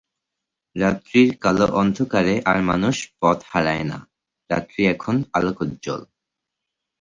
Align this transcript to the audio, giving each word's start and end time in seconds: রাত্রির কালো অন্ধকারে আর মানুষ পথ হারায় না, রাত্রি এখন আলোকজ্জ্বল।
রাত্রির 0.75 1.29
কালো 1.37 1.67
অন্ধকারে 1.73 2.35
আর 2.45 2.57
মানুষ 2.61 2.95
পথ 3.19 3.39
হারায় 3.51 3.85
না, 3.85 3.97
রাত্রি 4.49 4.81
এখন 4.87 5.15
আলোকজ্জ্বল। 5.33 6.01